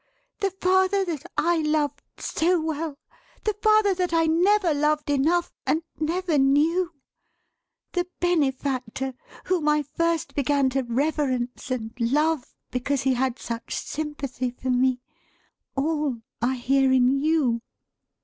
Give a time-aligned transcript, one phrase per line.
[0.39, 2.97] The father that I loved so well;
[3.43, 6.95] the father that I never loved enough, and never knew;
[7.91, 9.13] the Benefactor
[9.45, 15.01] whom I first began to reverence and love, because he had such sympathy for me;
[15.77, 17.61] All are here in you.